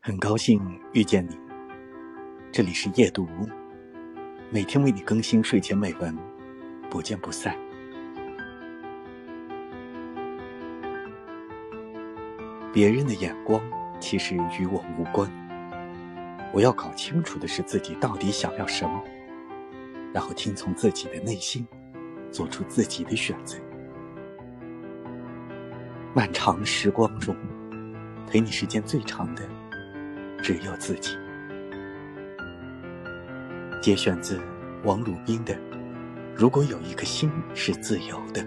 [0.00, 0.60] 很高兴
[0.92, 1.36] 遇见你，
[2.52, 3.26] 这里是夜读，
[4.48, 6.16] 每天为你更新睡前美文，
[6.88, 7.54] 不见不散。
[12.72, 13.60] 别人的眼光
[13.98, 15.28] 其实与我无关，
[16.54, 19.02] 我要搞清楚的是自己到底想要什么，
[20.14, 21.66] 然后听从自己的内心，
[22.30, 23.58] 做出自己的选择。
[26.14, 27.36] 漫长时光中，
[28.28, 29.42] 陪你时间最长的。
[30.48, 31.14] 只有自己。
[33.82, 34.40] 节选自
[34.82, 35.52] 王鲁宾的
[36.34, 38.42] 《如果有一颗心是自由的》。